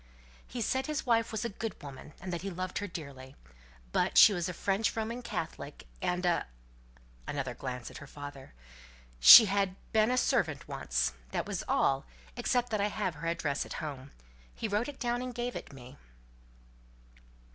[0.47, 3.35] "He said his wife was a good woman, and that he loved her dearly;
[3.91, 6.47] but she was a French Roman Catholic, and a"
[7.27, 8.51] another glance at her father
[9.19, 11.13] "she had been a servant once.
[11.29, 14.09] That was all; except that I have her address at home.
[14.55, 15.97] He wrote it down and gave it me."